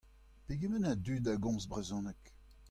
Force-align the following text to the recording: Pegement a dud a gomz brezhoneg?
Pegement 0.47 0.81
a 0.91 0.93
dud 1.05 1.25
a 1.33 1.35
gomz 1.43 1.65
brezhoneg? 1.71 2.21